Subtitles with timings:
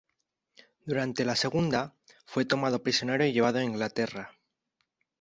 [0.83, 1.93] Durante la segunda,
[2.25, 4.33] fue tomado prisionero y llevado a Inglaterra.